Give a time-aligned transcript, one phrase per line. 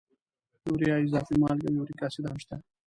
[0.67, 2.55] یوریا، اضافي مالګې او یوریک اسید هم شته.